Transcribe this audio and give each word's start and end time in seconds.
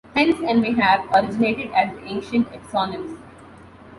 Hence 0.15 0.39
and 0.39 0.63
may 0.63 0.71
have 0.81 1.07
originated 1.13 1.69
as 1.75 1.91
ancient 2.07 2.51
exonyms. 2.51 3.19